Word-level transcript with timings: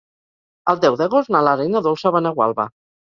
El 0.71 0.79
deu 0.85 0.95
d'agost 1.01 1.31
na 1.35 1.41
Lara 1.47 1.67
i 1.67 1.69
na 1.73 1.83
Dolça 1.89 2.13
van 2.17 2.31
a 2.31 2.33
Gualba. 2.41 2.67